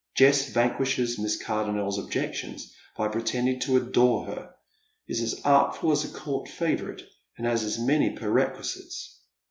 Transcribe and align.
Jess 0.17 0.49
vanquishes 0.49 1.19
Miss 1.19 1.39
Cardonnel's 1.39 1.99
objections 1.99 2.73
by 2.97 3.07
pretending 3.07 3.59
to 3.59 3.77
adore 3.77 4.25
her, 4.25 4.55
is 5.07 5.21
as 5.21 5.39
artful 5.45 5.91
as 5.91 6.03
a 6.03 6.07
court 6.07 6.49
favourite, 6.49 7.03
and 7.37 7.45
has 7.45 7.61
as 7.63 7.77
many 7.77 8.09
per 8.09 8.29
quisites. 8.31 9.19